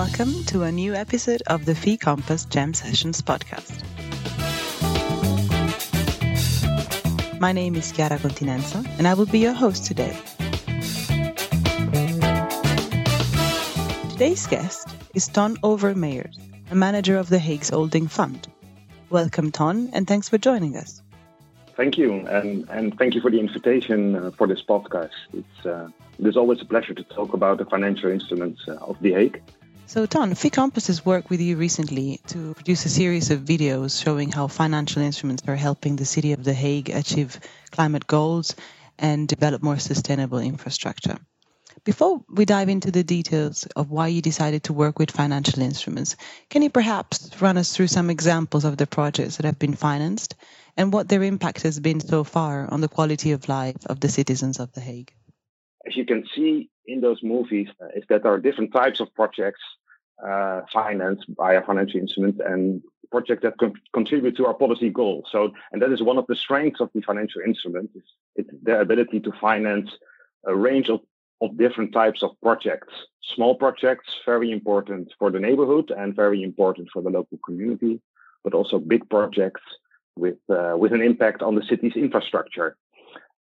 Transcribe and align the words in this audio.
welcome 0.00 0.42
to 0.44 0.62
a 0.62 0.72
new 0.72 0.94
episode 0.94 1.42
of 1.48 1.66
the 1.66 1.74
fi-compass 1.74 2.46
Jam 2.46 2.72
Sessions 2.72 3.20
podcast. 3.20 3.82
My 7.38 7.52
name 7.52 7.74
is 7.74 7.92
Chiara 7.92 8.16
Continenza, 8.16 8.82
and 8.96 9.06
I 9.06 9.12
will 9.12 9.26
be 9.26 9.40
your 9.40 9.52
host 9.52 9.84
today. 9.84 10.16
Today's 14.12 14.46
guest 14.46 14.88
is 15.12 15.28
Ton 15.28 15.58
Overmeires, 15.58 16.38
a 16.70 16.74
manager 16.74 17.18
of 17.18 17.28
the 17.28 17.38
Hague's 17.38 17.68
Holding 17.68 18.08
Fund. 18.08 18.48
Welcome, 19.10 19.50
Ton, 19.50 19.90
and 19.92 20.06
thanks 20.06 20.30
for 20.30 20.38
joining 20.38 20.78
us. 20.78 21.02
Thank 21.76 21.98
you, 21.98 22.26
and, 22.26 22.66
and 22.70 22.96
thank 22.96 23.14
you 23.14 23.20
for 23.20 23.30
the 23.30 23.38
invitation 23.38 24.16
uh, 24.16 24.30
for 24.30 24.46
this 24.46 24.62
podcast. 24.62 25.10
It's, 25.34 25.66
uh, 25.66 25.90
it 26.18 26.26
is 26.26 26.38
always 26.38 26.62
a 26.62 26.64
pleasure 26.64 26.94
to 26.94 27.04
talk 27.04 27.34
about 27.34 27.58
the 27.58 27.66
financial 27.66 28.10
instruments 28.10 28.62
uh, 28.66 28.76
of 28.76 28.98
The 29.02 29.12
Hague. 29.12 29.42
So, 29.90 30.06
Ton, 30.06 30.36
fi-compass 30.36 30.86
has 30.86 31.04
worked 31.04 31.30
with 31.30 31.40
you 31.40 31.56
recently 31.56 32.20
to 32.28 32.54
produce 32.54 32.86
a 32.86 32.88
series 32.88 33.32
of 33.32 33.40
videos 33.40 34.00
showing 34.00 34.30
how 34.30 34.46
financial 34.46 35.02
instruments 35.02 35.42
are 35.48 35.56
helping 35.56 35.96
the 35.96 36.04
city 36.04 36.32
of 36.32 36.44
The 36.44 36.54
Hague 36.54 36.90
achieve 36.90 37.40
climate 37.72 38.06
goals 38.06 38.54
and 39.00 39.26
develop 39.26 39.64
more 39.64 39.80
sustainable 39.80 40.38
infrastructure. 40.38 41.18
Before 41.82 42.24
we 42.32 42.44
dive 42.44 42.68
into 42.68 42.92
the 42.92 43.02
details 43.02 43.66
of 43.74 43.90
why 43.90 44.06
you 44.06 44.22
decided 44.22 44.62
to 44.62 44.72
work 44.72 45.00
with 45.00 45.10
financial 45.10 45.60
instruments, 45.60 46.14
can 46.50 46.62
you 46.62 46.70
perhaps 46.70 47.28
run 47.42 47.58
us 47.58 47.74
through 47.74 47.88
some 47.88 48.10
examples 48.10 48.64
of 48.64 48.76
the 48.76 48.86
projects 48.86 49.38
that 49.38 49.44
have 49.44 49.58
been 49.58 49.74
financed 49.74 50.36
and 50.76 50.92
what 50.92 51.08
their 51.08 51.24
impact 51.24 51.62
has 51.62 51.80
been 51.80 51.98
so 51.98 52.22
far 52.22 52.72
on 52.72 52.80
the 52.80 52.86
quality 52.86 53.32
of 53.32 53.48
life 53.48 53.84
of 53.86 53.98
the 53.98 54.08
citizens 54.08 54.60
of 54.60 54.72
The 54.72 54.82
Hague? 54.82 55.12
As 55.84 55.96
you 55.96 56.04
can 56.04 56.22
see 56.36 56.70
in 56.86 57.00
those 57.00 57.24
movies, 57.24 57.66
uh, 57.82 57.86
is 57.96 58.04
that 58.08 58.22
there 58.22 58.32
are 58.32 58.38
different 58.38 58.72
types 58.72 59.00
of 59.00 59.12
projects 59.14 59.60
uh, 60.26 60.60
financed 60.72 61.34
by 61.36 61.54
a 61.54 61.62
financial 61.62 62.00
instrument 62.00 62.40
and 62.44 62.82
projects 63.10 63.42
that 63.42 63.58
con- 63.58 63.74
contribute 63.92 64.36
to 64.36 64.46
our 64.46 64.54
policy 64.54 64.90
goals. 64.90 65.24
So, 65.30 65.52
and 65.72 65.82
that 65.82 65.92
is 65.92 66.02
one 66.02 66.18
of 66.18 66.26
the 66.28 66.36
strengths 66.36 66.80
of 66.80 66.90
the 66.94 67.00
financial 67.02 67.42
instrument 67.42 67.90
is 67.94 68.02
it's 68.36 68.50
their 68.62 68.80
ability 68.80 69.20
to 69.20 69.32
finance 69.40 69.90
a 70.44 70.54
range 70.54 70.88
of 70.88 71.00
of 71.42 71.56
different 71.56 71.92
types 71.92 72.22
of 72.22 72.30
projects. 72.42 72.92
Small 73.34 73.54
projects, 73.54 74.08
very 74.26 74.50
important 74.50 75.12
for 75.18 75.30
the 75.30 75.40
neighborhood 75.40 75.90
and 75.90 76.14
very 76.14 76.42
important 76.42 76.88
for 76.92 77.02
the 77.02 77.08
local 77.08 77.38
community, 77.44 78.00
but 78.44 78.52
also 78.52 78.78
big 78.78 79.08
projects 79.08 79.62
with 80.16 80.38
uh, 80.50 80.74
with 80.76 80.92
an 80.92 81.02
impact 81.02 81.42
on 81.42 81.54
the 81.54 81.62
city's 81.62 81.96
infrastructure. 81.96 82.76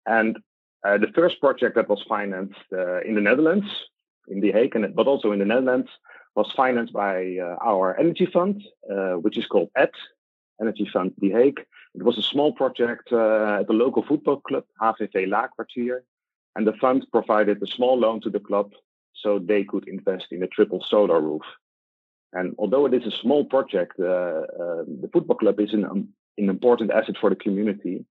And 0.05 0.37
uh, 0.85 0.97
the 0.97 1.11
first 1.15 1.39
project 1.39 1.75
that 1.75 1.89
was 1.89 2.03
financed 2.07 2.67
uh, 2.71 3.01
in 3.01 3.15
the 3.15 3.21
Netherlands, 3.21 3.65
in 4.27 4.39
The 4.41 4.51
Hague, 4.51 4.75
and, 4.75 4.95
but 4.95 5.07
also 5.07 5.31
in 5.31 5.39
the 5.39 5.45
Netherlands, 5.45 5.89
was 6.37 6.53
financed 6.55 6.93
by 6.93 7.37
uh, 7.41 7.55
our 7.65 7.99
energy 7.99 8.27
fund, 8.27 8.63
uh, 8.93 9.15
which 9.23 9.37
is 9.39 9.47
called 9.47 9.69
ET, 9.75 9.91
Energy 10.61 10.87
Fund 10.93 11.13
The 11.17 11.31
Hague. 11.31 11.61
It 11.95 12.03
was 12.03 12.17
a 12.19 12.29
small 12.31 12.53
project 12.53 13.11
uh, 13.11 13.57
at 13.61 13.67
the 13.67 13.73
local 13.73 14.03
football 14.03 14.39
club, 14.41 14.65
HVV 14.79 15.27
Laakkwartier, 15.33 16.01
and 16.55 16.67
the 16.67 16.73
fund 16.73 17.07
provided 17.11 17.61
a 17.61 17.67
small 17.67 17.97
loan 17.97 18.21
to 18.21 18.29
the 18.29 18.39
club 18.39 18.71
so 19.15 19.39
they 19.39 19.63
could 19.63 19.87
invest 19.87 20.27
in 20.31 20.43
a 20.43 20.47
triple 20.47 20.83
solar 20.87 21.19
roof. 21.19 21.41
And 22.33 22.53
although 22.59 22.85
it 22.85 22.93
is 22.93 23.07
a 23.07 23.17
small 23.23 23.43
project, 23.45 23.93
uh, 23.99 24.43
uh, 24.63 24.83
the 25.03 25.09
football 25.11 25.37
club 25.37 25.59
is 25.59 25.73
an, 25.73 25.85
um, 25.85 26.09
an 26.37 26.49
important 26.49 26.91
asset 26.91 27.15
for 27.19 27.31
the 27.31 27.35
community. 27.35 28.05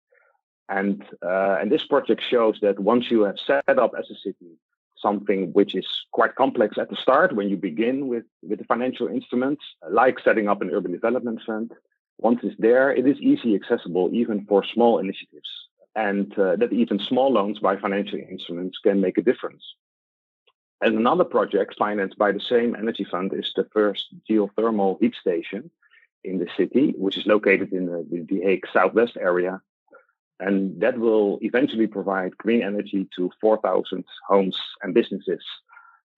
And, 0.68 1.04
uh, 1.24 1.58
and 1.60 1.70
this 1.70 1.86
project 1.86 2.22
shows 2.28 2.58
that 2.62 2.80
once 2.80 3.08
you 3.08 3.20
have 3.22 3.38
set 3.46 3.78
up 3.78 3.92
as 3.96 4.10
a 4.10 4.16
city 4.16 4.58
something 5.00 5.52
which 5.52 5.74
is 5.74 5.86
quite 6.12 6.34
complex 6.34 6.78
at 6.78 6.90
the 6.90 6.96
start 6.96 7.34
when 7.34 7.48
you 7.48 7.56
begin 7.56 8.08
with, 8.08 8.24
with 8.42 8.58
the 8.58 8.64
financial 8.64 9.08
instruments, 9.08 9.62
like 9.90 10.18
setting 10.20 10.48
up 10.48 10.62
an 10.62 10.70
urban 10.70 10.92
development 10.92 11.40
fund, 11.46 11.72
once 12.18 12.40
it's 12.42 12.56
there, 12.58 12.92
it 12.92 13.06
is 13.06 13.18
easy 13.20 13.54
accessible 13.54 14.10
even 14.12 14.46
for 14.46 14.64
small 14.64 14.98
initiatives 14.98 15.48
and 15.94 16.38
uh, 16.38 16.56
that 16.56 16.72
even 16.72 16.98
small 16.98 17.32
loans 17.32 17.58
by 17.58 17.76
financial 17.76 18.18
instruments 18.18 18.78
can 18.82 19.00
make 19.00 19.18
a 19.18 19.22
difference. 19.22 19.64
And 20.82 20.98
another 20.98 21.24
project 21.24 21.74
financed 21.78 22.18
by 22.18 22.32
the 22.32 22.40
same 22.40 22.76
energy 22.76 23.04
fund 23.10 23.32
is 23.32 23.50
the 23.56 23.66
first 23.72 24.14
geothermal 24.28 25.00
heat 25.00 25.14
station 25.18 25.70
in 26.22 26.38
the 26.38 26.48
city, 26.56 26.92
which 26.98 27.16
is 27.16 27.26
located 27.26 27.72
in 27.72 27.86
the, 27.86 28.26
the 28.28 28.40
Hague 28.42 28.66
southwest 28.72 29.16
area. 29.18 29.62
And 30.38 30.80
that 30.80 30.98
will 30.98 31.38
eventually 31.40 31.86
provide 31.86 32.36
green 32.36 32.62
energy 32.62 33.08
to 33.16 33.30
4,000 33.40 34.04
homes 34.28 34.58
and 34.82 34.92
businesses 34.92 35.42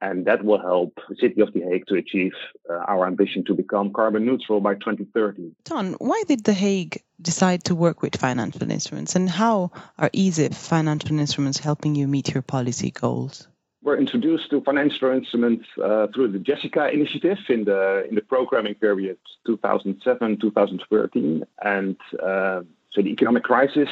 and 0.01 0.27
that 0.27 0.45
will 0.45 0.61
help 0.61 1.01
the 1.09 1.17
city 1.17 1.41
of 1.41 1.53
The 1.53 1.63
Hague 1.63 1.87
to 1.87 1.97
achieve 1.97 2.33
uh, 2.71 2.75
our 2.89 3.07
ambition 3.07 3.45
to 3.47 3.55
become 3.55 3.93
carbon 3.93 4.25
neutral 4.27 4.61
by 4.61 4.75
2030. 4.75 5.53
Ton, 5.65 5.95
why 5.99 6.23
did 6.27 6.45
The 6.45 6.53
Hague 6.53 7.03
decide 7.21 7.65
to 7.65 7.75
work 7.75 8.01
with 8.03 8.15
financial 8.17 8.71
instruments, 8.71 9.17
and 9.17 9.29
how 9.29 9.73
are 9.99 10.11
ESIF 10.11 10.55
financial 10.55 11.19
instruments 11.19 11.59
helping 11.59 11.97
you 11.97 12.07
meet 12.07 12.33
your 12.33 12.43
policy 12.43 12.91
goals? 12.91 13.49
We're 13.83 13.99
introduced 13.99 14.51
to 14.51 14.61
financial 14.61 15.11
instruments 15.13 15.67
uh, 15.83 16.09
through 16.15 16.33
the 16.33 16.39
Jessica 16.39 16.91
initiative 16.93 17.39
in 17.49 17.65
the 17.65 18.05
in 18.09 18.15
the 18.17 18.21
programming 18.23 18.75
period 18.75 19.19
2007-2013, 19.49 21.43
and 21.63 21.97
uh, 22.23 22.63
so 22.99 23.03
the 23.03 23.11
economic 23.11 23.45
crisis 23.45 23.89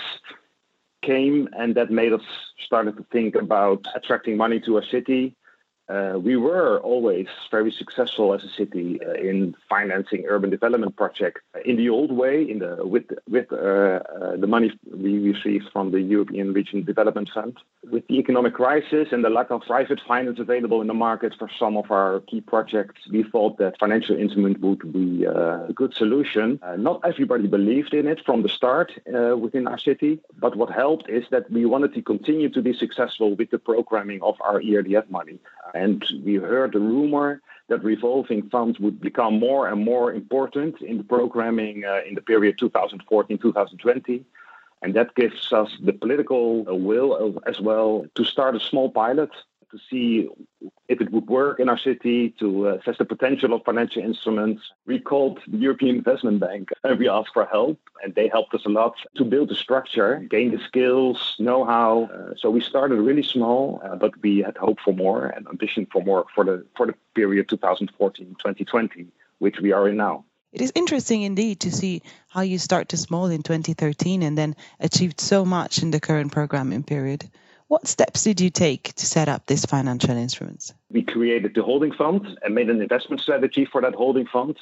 came, 1.03 1.49
and 1.57 1.77
that 1.77 1.93
made 1.93 2.13
us 2.13 2.23
started 2.65 2.97
to 2.97 3.07
think 3.13 3.37
about 3.37 3.87
attracting 3.95 4.37
money 4.37 4.59
to 4.61 4.79
a 4.79 4.85
city 4.85 5.37
uh, 5.89 6.19
we 6.19 6.37
were 6.37 6.81
always 6.81 7.29
very 7.51 7.71
successful 7.71 8.35
as 8.35 8.43
a 8.43 8.49
city 8.49 8.99
uh, 9.07 9.13
in 9.13 9.55
financing 9.69 10.25
urban 10.29 10.51
development 10.51 10.97
projects 10.97 11.41
in 11.65 11.77
the 11.77 11.89
old 11.89 12.11
way, 12.11 12.43
in 12.43 12.59
the 12.59 12.79
with 12.85 13.05
with 13.29 13.53
uh, 13.53 13.57
uh 13.57 14.37
the 14.37 14.49
money 14.49 14.73
we 14.93 15.19
received 15.19 15.67
from 15.73 15.93
the 15.93 16.01
European 16.01 16.53
Regional 16.53 16.85
Development 16.85 17.31
Fund. 17.33 17.57
With 17.89 18.07
the 18.09 18.19
economic 18.19 18.55
crisis 18.55 19.09
and 19.13 19.25
the 19.25 19.31
lack 19.31 19.51
of 19.51 19.63
private 19.63 20.01
finance 20.09 20.41
available 20.41 20.81
in 20.81 20.89
the 20.89 20.95
market 20.95 21.35
for 21.39 21.49
some 21.57 21.77
of 21.77 21.91
our 21.93 22.21
key 22.21 22.41
projects, 22.41 23.03
we 23.11 23.23
thought 23.23 23.59
that 23.59 23.79
financial 23.79 24.17
instrument 24.17 24.61
would 24.61 24.93
be 24.93 25.25
uh, 25.25 25.67
a 25.69 25.73
good 25.73 25.95
solution. 25.95 26.59
Uh, 26.63 26.75
not 26.75 27.01
everybody 27.05 27.47
believed 27.47 27.95
in 27.95 28.09
it 28.09 28.21
from 28.27 28.43
the 28.43 28.49
start 28.49 28.93
within 29.41 29.69
our 29.69 29.79
city, 29.79 30.19
but 30.39 30.57
what 30.57 30.71
helped 30.71 31.09
is 31.09 31.25
that 31.31 31.49
we 31.51 31.65
wanted 31.65 31.95
to 31.95 32.03
continue 32.03 32.49
to 32.49 32.61
be 32.61 32.73
successful 32.73 33.37
with 33.37 33.51
the 33.51 33.59
programming 33.59 34.21
of 34.23 34.35
our 34.41 34.61
ERDF 34.61 35.09
money. 35.11 35.39
And 35.77 36.05
we 36.25 36.35
heard 36.37 36.73
the 36.73 36.81
rumor 36.81 37.43
that 37.69 37.85
revolving 37.85 38.49
funds 38.49 38.79
would 38.79 39.01
become 39.01 39.39
more 39.39 39.69
and 39.69 39.85
more 39.85 40.13
important 40.13 40.81
in 40.81 40.99
the 40.99 41.05
programming 41.05 41.85
uh, 41.85 42.01
in 42.09 42.15
the 42.15 42.23
period 42.23 42.59
2014 42.59 43.39
2020. 43.39 44.25
And 44.83 44.95
that 44.95 45.15
gives 45.15 45.53
us 45.53 45.77
the 45.83 45.93
political 45.93 46.65
will 46.65 47.41
as 47.47 47.61
well 47.61 48.07
to 48.15 48.25
start 48.25 48.55
a 48.55 48.61
small 48.61 48.91
pilot 48.91 49.31
to 49.71 49.79
see 49.91 50.29
if 50.89 51.01
it 51.01 51.11
would 51.13 51.27
work 51.27 51.61
in 51.61 51.69
our 51.69 51.79
city, 51.79 52.35
to 52.39 52.69
uh, 52.69 52.75
assess 52.75 52.99
the 52.99 53.05
potential 53.05 53.53
of 53.53 53.65
financial 53.65 54.03
instruments. 54.03 54.63
We 54.87 54.99
called 54.99 55.41
the 55.47 55.59
European 55.59 55.97
Investment 55.97 56.41
Bank 56.41 56.71
and 56.85 56.99
we 56.99 57.09
asked 57.09 57.31
for 57.33 57.47
help, 57.47 57.79
and 58.03 58.15
they 58.15 58.29
helped 58.29 58.55
us 58.55 58.65
a 58.67 58.69
lot 58.69 58.95
to 59.17 59.25
build 59.25 59.49
the 59.49 59.55
structure, 59.55 60.19
gain 60.31 60.51
the 60.53 60.63
skills, 60.67 61.37
know 61.39 61.65
how. 61.65 62.09
Uh, 62.13 62.35
so 62.37 62.51
we 62.51 62.61
started 62.61 62.97
really 63.01 63.23
small, 63.23 63.81
uh, 63.85 63.97
but 63.97 64.13
we 64.23 64.39
had 64.39 64.57
hope 64.57 64.79
for 64.81 64.95
more 64.95 65.27
and 65.27 65.47
ambition 65.49 65.87
for 65.93 66.03
more 66.03 66.27
for 66.35 66.45
the 66.45 66.65
for 66.77 66.87
the 66.87 66.95
period 67.15 67.49
2014-2020, 67.49 69.07
which 69.39 69.61
we 69.61 69.73
are 69.73 69.89
in 69.89 69.97
now. 69.97 70.25
It 70.53 70.63
is 70.63 70.73
interesting 70.75 71.23
indeed 71.23 71.61
to 71.61 71.71
see 71.71 72.03
how 72.29 72.41
you 72.41 72.59
started 72.59 72.97
small 72.97 73.27
in 73.27 73.43
2013 73.43 74.23
and 74.23 74.39
then 74.39 74.57
achieved 74.81 75.21
so 75.21 75.45
much 75.45 75.83
in 75.83 75.91
the 75.91 76.01
current 76.01 76.33
programming 76.33 76.83
period. 76.83 77.29
What 77.69 77.89
steps 77.89 78.23
did 78.23 78.41
you 78.41 78.51
take 78.51 78.93
to 78.95 79.07
set 79.07 79.29
up 79.29 79.47
this 79.47 79.65
financial 79.65 80.17
instruments? 80.17 80.73
We 80.91 81.03
created 81.03 81.55
the 81.55 81.63
holding 81.63 81.93
fund 81.93 82.39
and 82.43 82.55
made 82.55 82.71
an 82.71 82.81
investment 82.81 83.21
strategy 83.21 83.65
for 83.65 83.81
that 83.81 83.95
holding 83.95 84.27
fund, 84.27 84.57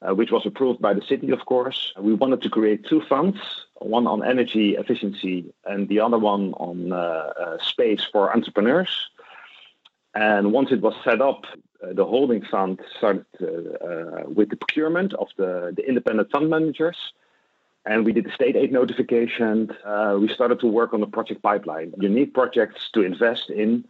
uh, 0.00 0.14
which 0.14 0.30
was 0.30 0.46
approved 0.46 0.80
by 0.80 0.94
the 0.94 1.02
city, 1.02 1.30
of 1.32 1.44
course. 1.46 1.92
We 1.98 2.14
wanted 2.14 2.42
to 2.42 2.50
create 2.50 2.86
two 2.86 3.02
funds, 3.08 3.38
one 3.80 4.06
on 4.06 4.24
energy 4.24 4.76
efficiency 4.76 5.52
and 5.64 5.88
the 5.88 5.98
other 5.98 6.18
one 6.18 6.54
on 6.54 6.92
uh, 6.92 6.96
uh, 6.96 7.58
space 7.62 8.04
for 8.12 8.32
entrepreneurs. 8.32 9.08
And 10.14 10.52
once 10.52 10.70
it 10.70 10.80
was 10.80 10.94
set 11.02 11.20
up, 11.20 11.46
uh, 11.82 11.92
the 11.94 12.06
holding 12.06 12.42
fund 12.42 12.80
started 12.96 13.26
uh, 13.42 13.46
uh, 13.46 14.22
with 14.28 14.50
the 14.50 14.56
procurement 14.56 15.14
of 15.14 15.28
the, 15.36 15.74
the 15.76 15.86
independent 15.86 16.30
fund 16.30 16.48
managers 16.48 16.96
and 17.86 18.04
we 18.04 18.12
did 18.12 18.24
the 18.24 18.32
state 18.32 18.56
aid 18.56 18.72
notification. 18.72 19.70
Uh, 19.84 20.18
we 20.20 20.28
started 20.28 20.60
to 20.60 20.66
work 20.66 20.92
on 20.92 21.00
the 21.00 21.06
project 21.06 21.42
pipeline. 21.42 21.94
You 21.98 22.08
need 22.08 22.34
projects 22.34 22.90
to 22.94 23.02
invest 23.02 23.48
in 23.48 23.84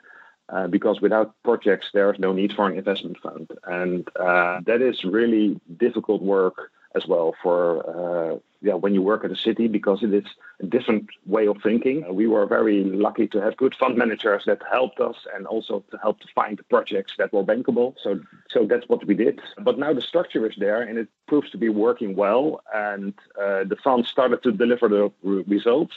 uh, 0.49 0.67
because 0.69 1.01
without 1.01 1.35
projects, 1.43 1.89
there's 1.93 2.19
no 2.19 2.33
need 2.33 2.53
for 2.53 2.69
an 2.69 2.77
investment 2.77 3.19
fund. 3.23 3.51
And 3.65 4.07
uh, 4.17 4.61
that 4.67 4.83
is 4.83 5.03
really 5.05 5.61
difficult 5.77 6.23
work 6.23 6.71
as 6.97 7.07
well 7.07 7.35
for 7.43 7.59
uh, 7.95 8.39
yeah 8.63 8.75
when 8.75 8.95
you 8.95 9.03
work 9.03 9.25
at 9.25 9.31
a 9.31 9.37
city 9.37 9.69
because 9.69 10.03
it 10.03 10.13
is 10.13 10.25
a 10.61 10.67
different 10.67 11.07
way 11.27 11.47
of 11.47 11.57
thinking. 11.63 12.05
Uh, 12.05 12.13
we 12.13 12.27
were 12.27 12.47
very 12.47 12.85
lucky 12.85 13.27
to 13.29 13.41
have 13.41 13.57
good 13.57 13.75
fund 13.75 13.97
managers 13.97 14.43
that 14.47 14.61
helped 14.71 15.01
us 15.01 15.17
and 15.35 15.47
also 15.47 15.85
to 15.91 15.97
help 15.99 16.21
to 16.21 16.29
find 16.35 16.61
projects 16.69 17.13
that 17.19 17.33
were 17.33 17.45
bankable. 17.45 17.95
So 18.03 18.21
so 18.51 18.67
that's 18.67 18.89
what 18.89 19.05
we 19.07 19.15
did. 19.15 19.41
But 19.59 19.79
now 19.79 19.93
the 19.93 20.03
structure 20.03 20.47
is 20.47 20.57
there 20.59 20.83
and 20.83 20.99
it 20.99 21.09
proves 21.29 21.51
to 21.51 21.59
be 21.59 21.69
working 21.69 22.17
well. 22.17 22.63
And 22.75 23.15
uh, 23.41 23.65
the 23.65 23.77
fund 23.85 24.07
started 24.07 24.43
to 24.45 24.53
deliver 24.53 24.89
the 24.89 25.13
results. 25.47 25.97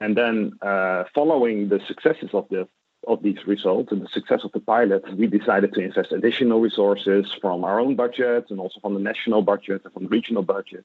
And 0.00 0.16
then, 0.16 0.52
uh, 0.62 1.04
following 1.12 1.68
the 1.68 1.80
successes 1.88 2.30
of 2.32 2.46
the 2.50 2.68
of 3.08 3.22
these 3.22 3.46
results 3.46 3.90
and 3.90 4.02
the 4.02 4.08
success 4.08 4.42
of 4.44 4.52
the 4.52 4.60
pilot, 4.60 5.02
we 5.16 5.26
decided 5.26 5.72
to 5.72 5.80
invest 5.80 6.12
additional 6.12 6.60
resources 6.60 7.24
from 7.40 7.64
our 7.64 7.80
own 7.80 7.96
budget 7.96 8.46
and 8.50 8.60
also 8.60 8.78
from 8.80 8.94
the 8.94 9.00
national 9.00 9.42
budget 9.42 9.80
and 9.84 9.92
from 9.92 10.04
the 10.04 10.08
regional 10.10 10.42
budget, 10.42 10.84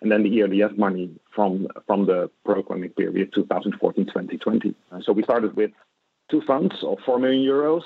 and 0.00 0.12
then 0.12 0.22
the 0.22 0.30
ERDF 0.38 0.76
money 0.76 1.10
from 1.34 1.66
from 1.86 2.06
the 2.06 2.30
programming 2.44 2.90
period 2.90 3.32
2014-2020. 3.32 4.74
So 5.02 5.12
we 5.12 5.22
started 5.22 5.56
with 5.56 5.72
two 6.30 6.42
funds 6.42 6.76
of 6.82 6.98
4 7.06 7.18
million 7.18 7.42
euros, 7.42 7.84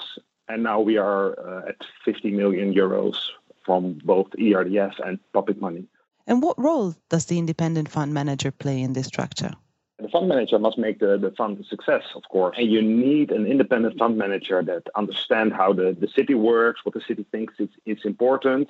and 0.49 0.63
now 0.63 0.81
we 0.81 0.97
are 0.97 1.39
uh, 1.39 1.69
at 1.69 1.77
50 2.05 2.33
million 2.33 2.75
euros 2.75 3.17
from 3.65 4.01
both 4.05 4.29
ERDF 4.31 4.95
and 5.07 5.19
public 5.33 5.61
money. 5.61 5.85
And 6.27 6.43
what 6.43 6.59
role 6.59 6.95
does 7.09 7.27
the 7.27 7.39
independent 7.39 7.89
fund 7.89 8.13
manager 8.13 8.51
play 8.51 8.81
in 8.83 8.93
this 8.95 9.07
structure? 9.07 9.53
The 9.99 10.09
fund 10.09 10.29
manager 10.29 10.59
must 10.59 10.77
make 10.77 10.99
the, 10.99 11.17
the 11.17 11.31
fund 11.31 11.59
a 11.59 11.65
success, 11.65 12.03
of 12.15 12.23
course. 12.29 12.57
And 12.59 12.71
you 12.71 12.83
need 12.83 13.31
an 13.31 13.47
independent 13.47 13.99
fund 13.99 14.19
manager 14.19 14.63
that 14.63 14.83
understands 14.95 15.55
how 15.55 15.73
the, 15.73 15.97
the 15.99 16.09
city 16.09 16.35
works, 16.35 16.85
what 16.85 16.95
the 16.95 17.01
city 17.01 17.25
thinks 17.31 17.55
is, 17.59 17.71
is 17.87 18.05
important, 18.05 18.69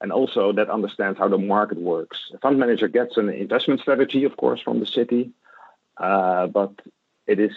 and 0.00 0.12
also 0.12 0.52
that 0.52 0.70
understands 0.70 1.18
how 1.18 1.28
the 1.28 1.38
market 1.38 1.78
works. 1.78 2.18
The 2.30 2.38
fund 2.38 2.60
manager 2.60 2.86
gets 2.86 3.16
an 3.16 3.28
investment 3.28 3.80
strategy, 3.80 4.22
of 4.22 4.36
course, 4.36 4.60
from 4.60 4.78
the 4.78 4.86
city, 4.86 5.32
uh, 5.96 6.46
but 6.46 6.72
it 7.26 7.40
is 7.40 7.56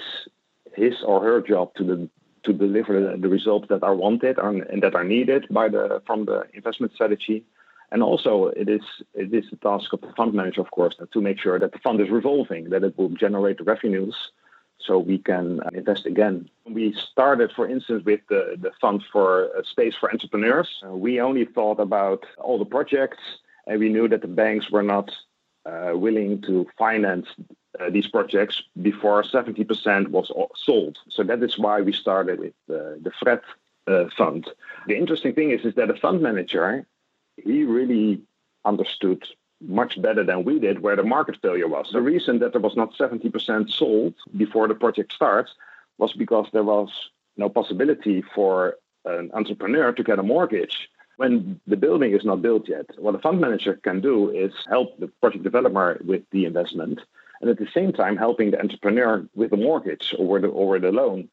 his 0.73 0.95
or 1.05 1.23
her 1.23 1.41
job 1.41 1.75
to 1.75 1.83
the, 1.83 2.09
to 2.43 2.53
deliver 2.53 2.99
the, 2.99 3.17
the 3.17 3.29
results 3.29 3.67
that 3.69 3.83
are 3.83 3.95
wanted 3.95 4.39
and, 4.39 4.63
and 4.63 4.81
that 4.81 4.95
are 4.95 5.03
needed 5.03 5.45
by 5.51 5.69
the 5.69 6.01
from 6.07 6.25
the 6.25 6.47
investment 6.53 6.91
strategy. 6.93 7.45
And 7.91 8.01
also, 8.01 8.47
it 8.47 8.69
is 8.69 8.81
it 9.13 9.33
is 9.33 9.49
the 9.49 9.57
task 9.57 9.91
of 9.91 10.01
the 10.01 10.13
fund 10.15 10.33
manager, 10.33 10.61
of 10.61 10.71
course, 10.71 10.95
to 11.11 11.21
make 11.21 11.39
sure 11.39 11.59
that 11.59 11.73
the 11.73 11.79
fund 11.79 11.99
is 11.99 12.09
revolving, 12.09 12.69
that 12.69 12.83
it 12.83 12.97
will 12.97 13.09
generate 13.09 13.59
revenues, 13.65 14.15
so 14.79 14.97
we 14.97 15.17
can 15.17 15.59
uh, 15.61 15.69
invest 15.73 16.05
again. 16.05 16.49
We 16.65 16.93
started, 16.93 17.51
for 17.51 17.67
instance, 17.67 18.03
with 18.05 18.21
the, 18.29 18.57
the 18.59 18.71
fund 18.79 19.03
for 19.11 19.49
uh, 19.57 19.63
space 19.63 19.95
for 19.99 20.11
entrepreneurs. 20.11 20.69
Uh, 20.85 20.95
we 20.95 21.19
only 21.19 21.45
thought 21.45 21.79
about 21.79 22.25
all 22.37 22.57
the 22.57 22.65
projects, 22.65 23.19
and 23.67 23.79
we 23.79 23.89
knew 23.89 24.07
that 24.07 24.21
the 24.21 24.27
banks 24.27 24.71
were 24.71 24.83
not 24.83 25.11
uh, 25.65 25.91
willing 25.93 26.41
to 26.43 26.67
finance 26.77 27.27
uh, 27.79 27.89
these 27.89 28.07
projects 28.07 28.63
before 28.81 29.23
70% 29.23 30.07
was 30.07 30.31
sold. 30.55 30.97
So 31.09 31.23
that 31.23 31.43
is 31.43 31.59
why 31.59 31.81
we 31.81 31.93
started 31.93 32.39
with 32.39 32.53
uh, 32.69 32.97
the 33.01 33.11
FRED 33.19 33.41
fund. 34.15 34.49
The 34.87 34.97
interesting 34.97 35.33
thing 35.33 35.51
is, 35.51 35.65
is 35.65 35.75
that 35.75 35.89
a 35.89 35.95
fund 35.95 36.21
manager 36.21 36.85
he 37.37 37.63
really 37.63 38.21
understood 38.65 39.23
much 39.61 40.01
better 40.01 40.23
than 40.23 40.43
we 40.43 40.59
did 40.59 40.79
where 40.79 40.95
the 40.95 41.03
market 41.03 41.37
failure 41.41 41.67
was. 41.67 41.89
The 41.91 42.01
reason 42.01 42.39
that 42.39 42.51
there 42.51 42.61
was 42.61 42.75
not 42.75 42.93
70% 42.95 43.69
sold 43.69 44.15
before 44.35 44.67
the 44.67 44.75
project 44.75 45.13
starts 45.13 45.51
was 45.97 46.13
because 46.13 46.47
there 46.51 46.63
was 46.63 46.89
no 47.37 47.49
possibility 47.49 48.23
for 48.33 48.75
an 49.05 49.31
entrepreneur 49.33 49.91
to 49.91 50.03
get 50.03 50.19
a 50.19 50.23
mortgage 50.23 50.89
when 51.17 51.59
the 51.67 51.77
building 51.77 52.13
is 52.13 52.25
not 52.25 52.41
built 52.41 52.67
yet. 52.67 52.87
What 52.97 53.15
a 53.15 53.19
fund 53.19 53.39
manager 53.39 53.75
can 53.75 54.01
do 54.01 54.29
is 54.31 54.53
help 54.67 54.97
the 54.99 55.07
project 55.07 55.43
developer 55.43 56.01
with 56.03 56.23
the 56.31 56.45
investment 56.45 57.01
and 57.41 57.49
at 57.49 57.57
the 57.57 57.67
same 57.73 57.91
time 57.91 58.17
helping 58.17 58.51
the 58.51 58.59
entrepreneur 58.59 59.27
with 59.35 59.51
the 59.51 59.57
mortgage 59.57 60.15
or 60.17 60.39
the, 60.39 60.47
or 60.47 60.79
the 60.79 60.91
loan. 60.91 61.29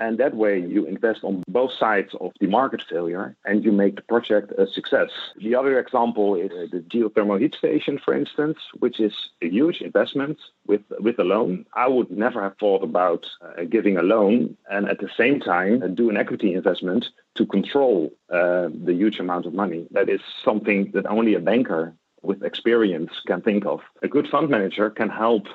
And 0.00 0.18
that 0.18 0.34
way, 0.34 0.60
you 0.60 0.86
invest 0.86 1.20
on 1.24 1.42
both 1.48 1.72
sides 1.72 2.14
of 2.20 2.32
the 2.40 2.46
market 2.46 2.82
failure 2.88 3.36
and 3.44 3.64
you 3.64 3.72
make 3.72 3.96
the 3.96 4.02
project 4.02 4.52
a 4.56 4.66
success. 4.66 5.10
The 5.36 5.56
other 5.56 5.78
example 5.78 6.36
is 6.36 6.70
the 6.70 6.80
geothermal 6.80 7.40
heat 7.40 7.54
station, 7.56 7.98
for 8.04 8.14
instance, 8.14 8.58
which 8.78 9.00
is 9.00 9.12
a 9.42 9.48
huge 9.48 9.80
investment 9.80 10.38
with, 10.66 10.82
with 11.00 11.18
a 11.18 11.24
loan. 11.24 11.66
I 11.74 11.88
would 11.88 12.10
never 12.10 12.40
have 12.42 12.56
thought 12.58 12.84
about 12.84 13.26
uh, 13.42 13.64
giving 13.64 13.96
a 13.96 14.02
loan 14.02 14.56
and 14.70 14.88
at 14.88 15.00
the 15.00 15.10
same 15.16 15.40
time 15.40 15.82
uh, 15.82 15.88
do 15.88 16.10
an 16.10 16.16
equity 16.16 16.54
investment 16.54 17.06
to 17.34 17.46
control 17.46 18.10
uh, 18.32 18.68
the 18.72 18.94
huge 18.94 19.18
amount 19.18 19.46
of 19.46 19.54
money. 19.54 19.86
That 19.90 20.08
is 20.08 20.20
something 20.44 20.92
that 20.92 21.06
only 21.06 21.34
a 21.34 21.40
banker 21.40 21.94
with 22.22 22.44
experience 22.44 23.12
can 23.26 23.40
think 23.42 23.66
of. 23.66 23.80
A 24.02 24.08
good 24.08 24.28
fund 24.28 24.48
manager 24.48 24.90
can 24.90 25.08
help 25.08 25.46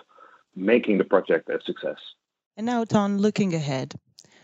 making 0.56 0.98
the 0.98 1.04
project 1.04 1.50
a 1.50 1.62
success. 1.64 1.98
And 2.56 2.68
now, 2.68 2.84
Ton, 2.86 3.18
looking 3.18 3.54
ahead, 3.54 3.96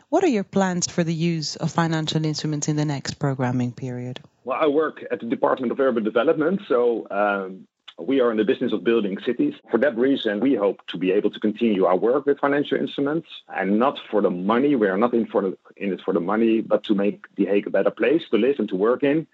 what 0.10 0.24
are 0.24 0.28
your 0.28 0.44
plans 0.44 0.88
for 0.88 1.04
the 1.04 1.14
use 1.14 1.56
of 1.56 1.72
financial 1.72 2.26
instruments 2.26 2.68
in 2.68 2.76
the 2.76 2.86
next 2.86 3.16
programming 3.16 3.72
period? 3.72 4.20
Well, 4.44 4.58
I 4.60 4.68
work 4.68 5.04
at 5.12 5.20
the 5.20 5.28
Department 5.28 5.72
of 5.72 5.80
Urban 5.80 6.04
Development, 6.04 6.60
so 6.68 7.08
um, 7.12 7.68
we 8.00 8.20
are 8.22 8.32
in 8.32 8.38
the 8.38 8.44
business 8.44 8.74
of 8.74 8.84
building 8.84 9.18
cities. 9.26 9.54
For 9.70 9.78
that 9.78 9.98
reason, 9.98 10.40
we 10.40 10.56
hope 10.56 10.86
to 10.88 10.98
be 10.98 11.12
able 11.12 11.30
to 11.32 11.40
continue 11.40 11.86
our 11.86 11.98
work 11.98 12.26
with 12.26 12.40
financial 12.40 12.78
instruments 12.78 13.28
and 13.48 13.78
not 13.78 14.00
for 14.10 14.22
the 14.22 14.30
money. 14.30 14.76
We 14.76 14.88
are 14.88 14.98
not 14.98 15.14
in, 15.14 15.28
for 15.28 15.42
the, 15.42 15.58
in 15.78 15.94
it 15.94 16.02
for 16.04 16.14
the 16.14 16.20
money, 16.20 16.62
but 16.62 16.84
to 16.86 16.96
make 16.96 17.26
The 17.36 17.46
Hague 17.46 17.68
a 17.68 17.70
better 17.70 17.92
place 17.92 18.24
to 18.32 18.38
live 18.38 18.56
and 18.60 18.70
to 18.70 18.76
work 18.76 19.04
in. 19.04 19.28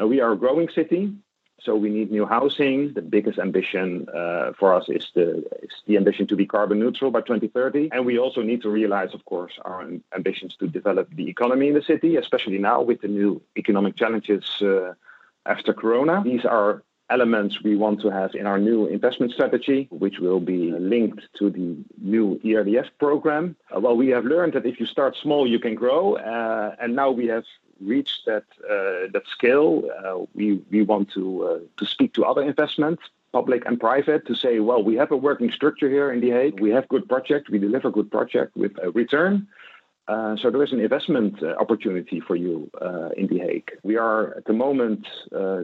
Uh, 0.00 0.06
we 0.06 0.20
are 0.20 0.32
a 0.32 0.36
growing 0.36 0.68
city, 0.74 1.12
so 1.60 1.74
we 1.74 1.90
need 1.90 2.10
new 2.10 2.26
housing. 2.26 2.92
The 2.92 3.02
biggest 3.02 3.38
ambition 3.38 4.06
uh, 4.14 4.52
for 4.58 4.74
us 4.74 4.88
is 4.88 5.08
the, 5.14 5.38
is 5.62 5.72
the 5.86 5.96
ambition 5.96 6.26
to 6.28 6.36
be 6.36 6.46
carbon 6.46 6.78
neutral 6.78 7.10
by 7.10 7.22
2030. 7.22 7.90
And 7.92 8.04
we 8.04 8.18
also 8.18 8.42
need 8.42 8.62
to 8.62 8.70
realize, 8.70 9.14
of 9.14 9.24
course, 9.24 9.52
our 9.64 9.88
ambitions 10.14 10.54
to 10.60 10.68
develop 10.68 11.08
the 11.14 11.28
economy 11.28 11.68
in 11.68 11.74
the 11.74 11.82
city, 11.82 12.16
especially 12.16 12.58
now 12.58 12.82
with 12.82 13.00
the 13.00 13.08
new 13.08 13.40
economic 13.56 13.96
challenges 13.96 14.44
uh, 14.60 14.92
after 15.46 15.72
Corona. 15.72 16.22
These 16.22 16.44
are 16.44 16.82
elements 17.08 17.62
we 17.62 17.76
want 17.76 18.00
to 18.00 18.10
have 18.10 18.34
in 18.34 18.46
our 18.46 18.58
new 18.58 18.86
investment 18.86 19.32
strategy, 19.32 19.86
which 19.90 20.18
will 20.18 20.40
be 20.40 20.72
linked 20.72 21.22
to 21.38 21.50
the 21.50 21.76
new 22.00 22.38
ERDF 22.44 22.88
program. 22.98 23.56
Uh, 23.74 23.80
well, 23.80 23.96
we 23.96 24.08
have 24.08 24.24
learned 24.24 24.52
that 24.54 24.66
if 24.66 24.80
you 24.80 24.86
start 24.86 25.16
small, 25.22 25.48
you 25.48 25.58
can 25.58 25.74
grow. 25.74 26.16
Uh, 26.16 26.74
and 26.80 26.96
now 26.96 27.10
we 27.10 27.26
have 27.28 27.44
reach 27.80 28.24
that 28.26 28.44
uh, 28.64 29.10
that 29.12 29.22
scale, 29.28 29.88
uh, 30.04 30.24
we 30.34 30.60
we 30.70 30.82
want 30.82 31.10
to 31.12 31.44
uh, 31.44 31.58
to 31.78 31.86
speak 31.86 32.14
to 32.14 32.24
other 32.24 32.42
investments, 32.42 33.02
public 33.32 33.66
and 33.66 33.78
private, 33.78 34.26
to 34.26 34.34
say, 34.34 34.60
well, 34.60 34.82
we 34.82 34.94
have 34.96 35.10
a 35.12 35.16
working 35.16 35.50
structure 35.50 35.88
here 35.88 36.12
in 36.12 36.20
The 36.20 36.30
Hague. 36.30 36.60
We 36.60 36.70
have 36.70 36.88
good 36.88 37.08
project. 37.08 37.50
We 37.50 37.58
deliver 37.58 37.90
good 37.90 38.10
project 38.10 38.56
with 38.56 38.72
a 38.82 38.90
return. 38.90 39.48
Uh, 40.08 40.36
so 40.36 40.50
there 40.50 40.62
is 40.62 40.72
an 40.72 40.78
investment 40.78 41.42
uh, 41.42 41.56
opportunity 41.58 42.20
for 42.20 42.36
you 42.36 42.70
uh, 42.80 43.08
in 43.16 43.26
The 43.26 43.40
Hague. 43.40 43.72
We 43.82 43.96
are 43.96 44.36
at 44.36 44.44
the 44.44 44.52
moment 44.52 45.06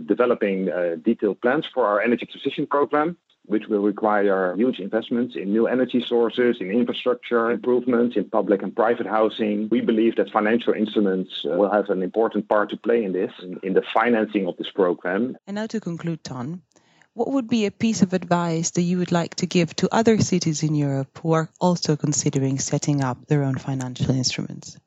developing 0.06 0.66
detailed 1.04 1.40
plans 1.40 1.66
for 1.72 1.86
our 1.86 2.00
energy 2.00 2.26
transition 2.26 2.66
program 2.66 3.16
which 3.44 3.66
will 3.68 3.80
require 3.80 4.54
huge 4.56 4.78
investments 4.78 5.34
in 5.36 5.50
new 5.50 5.66
energy 5.66 6.04
sources, 6.06 6.56
in 6.60 6.70
infrastructure 6.70 7.50
improvements, 7.50 8.16
in 8.16 8.28
public 8.30 8.62
and 8.62 8.74
private 8.74 9.06
housing. 9.06 9.68
We 9.70 9.80
believe 9.80 10.16
that 10.16 10.30
financial 10.30 10.72
instruments 10.72 11.44
uh, 11.44 11.56
will 11.56 11.70
have 11.70 11.90
an 11.90 12.02
important 12.02 12.48
part 12.48 12.70
to 12.70 12.76
play 12.76 13.04
in 13.04 13.12
this, 13.12 13.32
in, 13.62 13.74
the 13.74 13.82
financing 13.92 14.46
of 14.46 14.56
this 14.56 14.70
program. 14.70 15.36
And 15.46 15.56
now 15.56 15.66
to 15.66 15.80
conclude, 15.80 16.22
Ton, 16.22 16.62
what 17.14 17.30
would 17.32 17.48
be 17.48 17.66
a 17.66 17.70
piece 17.70 18.00
of 18.02 18.12
advice 18.12 18.70
that 18.70 18.82
you 18.82 18.98
would 18.98 19.12
like 19.12 19.34
to 19.36 19.46
give 19.46 19.74
to 19.76 19.88
other 19.92 20.18
cities 20.18 20.62
in 20.62 20.74
Europe 20.74 21.18
who 21.22 21.32
are 21.32 21.50
also 21.60 21.96
considering 21.96 22.58
setting 22.58 23.02
up 23.02 23.26
their 23.26 23.42
own 23.42 23.58
financial 23.58 24.10
instruments? 24.10 24.78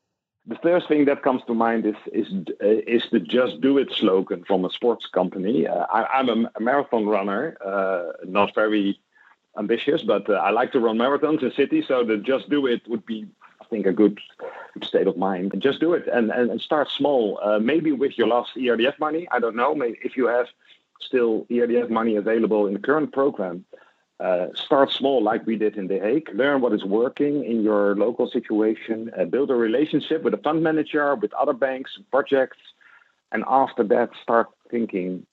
The 0.48 0.56
first 0.62 0.86
thing 0.86 1.06
that 1.06 1.22
comes 1.22 1.42
to 1.48 1.54
mind 1.54 1.86
is 1.86 1.96
is 2.12 2.28
is 2.60 3.02
the 3.10 3.18
"Just 3.18 3.60
Do 3.60 3.78
It" 3.78 3.92
slogan 3.92 4.44
from 4.44 4.64
a 4.64 4.70
sports 4.70 5.06
company. 5.06 5.66
Uh, 5.66 5.86
I, 5.92 6.20
am 6.20 6.28
a, 6.28 6.50
a, 6.54 6.60
marathon 6.60 7.06
runner, 7.06 7.56
uh, 7.64 8.12
not 8.24 8.54
very 8.54 9.00
ambitious, 9.58 10.02
but 10.02 10.30
uh, 10.30 10.34
I 10.34 10.50
like 10.50 10.70
to 10.72 10.80
run 10.80 10.98
marathons 10.98 11.42
in 11.42 11.50
cities. 11.52 11.86
So 11.88 12.04
the 12.04 12.18
"Just 12.18 12.48
Do 12.48 12.66
It" 12.66 12.82
would 12.86 13.04
be, 13.04 13.26
I 13.60 13.64
think, 13.64 13.86
a 13.86 13.92
good 13.92 14.20
state 14.84 15.08
of 15.08 15.16
mind. 15.16 15.52
Just 15.58 15.80
do 15.80 15.94
it 15.94 16.06
and 16.06 16.30
and, 16.30 16.50
and 16.52 16.60
start 16.60 16.90
small. 16.90 17.40
Uh, 17.42 17.58
maybe 17.58 17.90
with 17.90 18.16
your 18.16 18.28
last 18.28 18.50
ERDF 18.56 19.00
money. 19.00 19.26
I 19.32 19.40
don't 19.40 19.56
know. 19.56 19.74
Maybe 19.74 19.98
if 20.04 20.16
you 20.16 20.28
have 20.28 20.46
still 21.00 21.44
ERDF 21.50 21.90
money 21.90 22.14
available 22.14 22.68
in 22.68 22.74
the 22.74 22.80
current 22.80 23.12
program 23.12 23.64
uh, 24.18 24.46
start 24.54 24.90
small, 24.90 25.22
like 25.22 25.46
we 25.46 25.56
did 25.56 25.76
in 25.76 25.88
The 25.88 25.98
Hague. 25.98 26.30
Learn 26.34 26.60
what 26.60 26.72
is 26.72 26.84
working 26.84 27.44
in 27.44 27.62
your 27.62 27.94
local 27.96 28.28
situation. 28.28 29.10
Uh, 29.18 29.24
build 29.24 29.50
a 29.50 29.54
relationship 29.54 30.22
with 30.22 30.32
a 30.34 30.38
fund 30.38 30.62
manager, 30.62 31.14
with 31.14 31.32
other 31.34 31.52
banks, 31.52 31.98
projects, 32.10 32.58
and 33.32 33.44
after 33.46 33.84
that, 33.84 34.10
start 34.22 34.48
thinking 34.70 35.26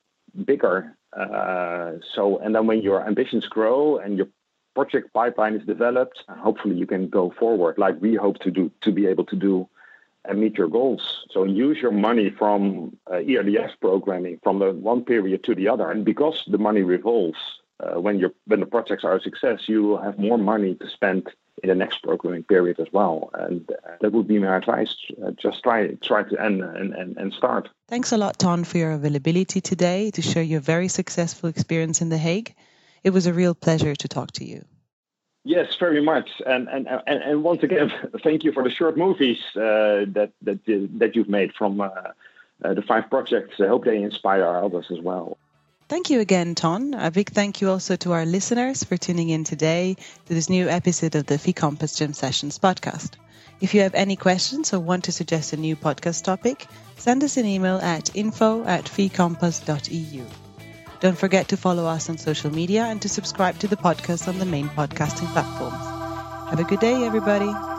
bigger. 0.46 0.96
Uh, 1.14 1.94
so, 2.14 2.40
and 2.40 2.54
then 2.56 2.68
when 2.68 2.82
your 2.82 3.06
ambitions 3.06 3.48
grow 3.48 3.98
and 3.98 4.18
your 4.18 4.28
project 4.74 5.14
pipeline 5.14 5.56
is 5.56 5.66
developed, 5.66 6.24
hopefully 6.28 6.76
you 6.76 6.88
can 6.88 7.08
go 7.08 7.30
forward, 7.40 7.78
like 7.78 8.02
we 8.02 8.16
hope 8.16 8.40
to 8.40 8.52
do, 8.52 8.72
to 8.82 8.92
be 8.92 9.06
able 9.06 9.24
to 9.26 9.36
do 9.36 9.68
and 10.26 10.40
meet 10.40 10.58
your 10.58 10.68
goals. 10.68 11.26
So 11.32 11.44
use 11.44 11.78
your 11.78 11.92
money 11.92 12.30
from 12.30 12.98
uh, 13.08 13.16
ERDF 13.16 13.72
programming 13.82 14.40
from 14.42 14.60
the 14.60 14.72
one 14.72 15.04
period 15.04 15.44
to 15.44 15.56
the 15.56 15.68
other. 15.68 15.92
And 15.92 16.04
because 16.06 16.44
the 16.48 16.58
money 16.58 16.82
revolves, 16.82 17.38
uh, 17.84 18.00
when 18.00 18.20
your 18.20 18.32
when 18.46 18.60
the 18.60 18.66
projects 18.66 19.04
are 19.04 19.16
a 19.16 19.22
success, 19.22 19.68
you 19.68 19.84
will 19.84 20.02
have 20.02 20.18
more 20.18 20.38
money 20.38 20.76
to 20.76 20.90
spend 20.90 21.28
in 21.62 21.70
the 21.70 21.76
next 21.76 22.02
programming 22.04 22.44
period 22.44 22.80
as 22.80 22.88
well. 22.92 23.30
And 23.34 23.70
uh, 23.72 23.92
that 24.02 24.12
would 24.12 24.28
be 24.28 24.40
my 24.40 24.58
advice. 24.58 24.96
Uh, 25.24 25.32
just 25.32 25.64
try 25.64 25.88
try 25.96 26.24
to 26.24 26.46
and, 26.46 26.62
and, 26.62 27.18
and 27.18 27.34
start. 27.34 27.70
Thanks 27.88 28.12
a 28.12 28.18
lot, 28.18 28.40
Ton, 28.40 28.64
for 28.64 28.78
your 28.78 28.92
availability 28.92 29.62
today 29.62 30.12
to 30.12 30.22
share 30.22 30.44
your 30.44 30.60
very 30.60 30.88
successful 30.88 31.50
experience 31.50 32.02
in 32.02 32.10
The 32.10 32.18
Hague. 32.18 32.56
It 33.04 33.12
was 33.12 33.28
a 33.28 33.34
real 33.34 33.54
pleasure 33.54 33.96
to 33.96 34.08
talk 34.08 34.32
to 34.34 34.46
you. 34.46 34.66
Yes, 35.46 35.76
very 35.76 36.02
much, 36.02 36.30
and 36.46 36.70
and 36.70 36.88
and, 36.88 37.22
and 37.22 37.44
once 37.44 37.64
again, 37.64 37.92
thank 38.24 38.46
you 38.46 38.54
for 38.54 38.64
the 38.64 38.70
short 38.70 38.98
movies 38.98 39.40
uh, 39.56 40.08
that 40.16 40.32
that 40.42 40.60
that 41.00 41.16
you've 41.16 41.30
made 41.30 41.54
from 41.54 41.82
uh, 41.82 41.90
uh, 42.64 42.74
the 42.74 42.82
five 42.82 43.10
projects. 43.10 43.60
I 43.60 43.68
hope 43.68 43.84
they 43.84 44.02
inspire 44.02 44.48
others 44.48 44.86
as 44.90 45.02
well. 45.02 45.38
Thank 45.90 46.10
you 46.10 46.22
again, 46.22 46.56
Ton. 46.56 46.94
A 46.94 47.12
big 47.12 47.30
thank 47.30 47.62
you 47.62 47.70
also 47.70 47.96
to 47.98 48.14
our 48.14 48.26
listeners 48.26 48.84
for 48.84 48.98
tuning 48.98 49.30
in 49.30 49.44
today 49.44 49.96
to 50.26 50.34
this 50.34 50.50
new 50.50 50.68
episode 50.70 51.16
of 51.16 51.26
the 51.26 51.38
fi-compass 51.38 51.96
Gym 51.96 52.14
Sessions 52.14 52.58
podcast. 52.58 53.12
If 53.62 53.74
you 53.74 53.82
have 53.82 53.94
any 53.94 54.16
questions 54.16 54.74
or 54.74 54.80
want 54.80 55.06
to 55.06 55.12
suggest 55.12 55.54
a 55.54 55.58
new 55.58 55.76
podcast 55.76 56.24
topic, 56.24 56.68
send 56.98 57.24
us 57.24 57.38
an 57.38 57.46
email 57.46 57.78
at 57.78 58.16
info 58.16 58.64
at 58.66 58.90
fi-compass.eu. 58.90 60.26
Don't 61.00 61.18
forget 61.18 61.50
to 61.50 61.58
follow 61.58 61.86
us 61.86 62.10
on 62.10 62.18
social 62.18 62.52
media 62.52 62.84
and 62.84 63.02
to 63.02 63.10
subscribe 63.10 63.60
to 63.60 63.68
the 63.68 63.78
podcast 63.78 64.28
on 64.28 64.40
the 64.40 64.46
main 64.46 64.70
podcasting 64.70 65.32
platforms. 65.34 65.84
Have 66.50 66.60
a 66.60 66.64
good 66.64 66.80
day, 66.80 67.04
everybody. 67.06 67.73